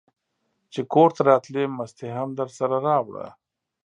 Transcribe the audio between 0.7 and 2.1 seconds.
چې کورته راتلې مستې